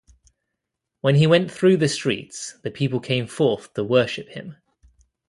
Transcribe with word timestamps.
When 1.01 1.13
he 1.13 1.27
went 1.27 1.51
through 1.51 1.77
the 1.77 1.87
streets, 1.87 2.57
the 2.63 2.71
people 2.71 2.99
came 2.99 3.27
forth 3.27 3.75
to 3.75 3.83
worship 3.83 4.29
him. 4.29 4.55